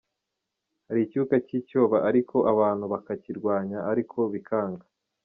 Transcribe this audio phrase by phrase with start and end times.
[0.87, 4.85] Hari icyuka cy’icyoba ariko abantu bakakirwanya ariko bikanga.